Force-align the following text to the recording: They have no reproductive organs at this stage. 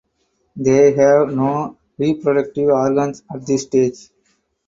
They 0.55 0.93
have 0.93 1.31
no 1.31 1.77
reproductive 1.99 2.69
organs 2.69 3.21
at 3.31 3.45
this 3.45 3.61
stage. 3.61 4.09